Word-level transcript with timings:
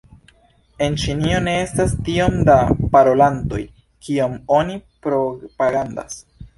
En 0.85 0.95
Ĉinio 1.01 1.41
ne 1.49 1.53
estas 1.65 1.93
tiom 2.09 2.39
da 2.51 2.57
parolantoj, 2.97 3.63
kiom 4.09 4.37
oni 4.61 4.83
propagandas. 5.09 6.23